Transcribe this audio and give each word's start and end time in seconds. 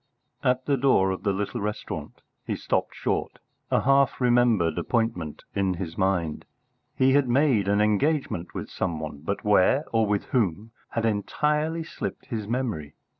At 0.43 0.65
the 0.65 0.77
door 0.77 1.11
of 1.11 1.21
the 1.21 1.31
little 1.31 1.61
restaurant 1.61 2.23
he 2.43 2.55
stopped 2.55 2.95
short, 2.95 3.37
a 3.69 3.81
half 3.81 4.19
remembered 4.19 4.79
appointment 4.79 5.43
in 5.53 5.75
his 5.75 5.95
mind. 5.95 6.43
He 6.95 7.13
had 7.13 7.29
made 7.29 7.67
an 7.67 7.81
engagement 7.81 8.55
with 8.55 8.67
some 8.71 8.99
one, 8.99 9.19
but 9.23 9.43
where, 9.43 9.85
or 9.93 10.07
with 10.07 10.23
whom, 10.31 10.71
had 10.89 11.05
entirely 11.05 11.83
slipped 11.83 12.25
his 12.25 12.47
memory. 12.47 12.95